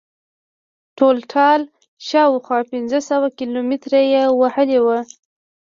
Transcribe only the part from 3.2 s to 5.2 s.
کیلومتره یې وهلې وه.